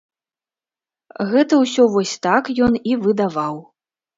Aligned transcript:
Гэта 1.33 1.53
ўсё 1.63 1.83
вось 1.99 2.17
так 2.27 2.43
ён 2.69 2.73
і 2.93 2.99
выдаваў. 3.07 3.55